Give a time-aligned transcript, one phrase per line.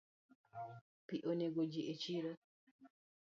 [1.07, 2.31] Pi onego ji echiro